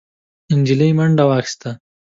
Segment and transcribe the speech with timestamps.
[0.59, 1.69] نجلۍ منډه واخيسته،